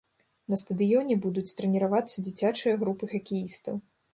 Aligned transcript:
На 0.53 0.57
стадыёне 0.61 1.17
будуць 1.27 1.53
трэніравацца 1.61 2.25
дзіцячыя 2.27 2.75
групы 2.85 3.11
хакеістаў. 3.13 3.75